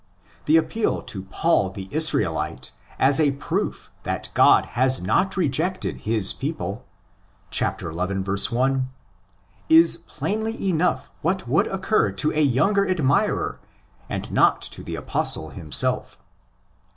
[0.45, 6.33] The appeal to Paul the Israelite as a proof that God has not rejected his
[6.33, 6.83] people
[7.51, 7.65] (xi.
[7.65, 8.89] 1)
[9.69, 13.59] is plainly enough what would occur to a younger admirer
[14.09, 16.17] and not to the Apostle himself.